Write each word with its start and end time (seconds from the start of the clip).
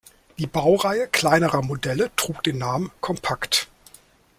Die 0.39 0.47
Baureihe 0.47 1.07
kleinerer 1.07 1.61
Modelle 1.61 2.09
trug 2.15 2.41
den 2.41 2.57
Namen 2.57 2.89
„Compact“. 3.01 3.67